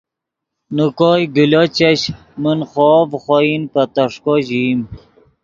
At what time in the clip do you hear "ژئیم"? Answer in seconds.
4.47-4.79